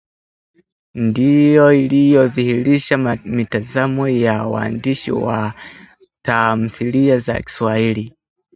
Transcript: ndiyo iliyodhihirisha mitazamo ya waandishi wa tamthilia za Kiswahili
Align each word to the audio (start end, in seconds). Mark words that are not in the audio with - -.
ndiyo 0.95 1.73
iliyodhihirisha 1.73 2.97
mitazamo 3.25 4.07
ya 4.07 4.43
waandishi 4.47 5.11
wa 5.11 5.53
tamthilia 6.25 7.19
za 7.19 7.41
Kiswahili 7.41 8.13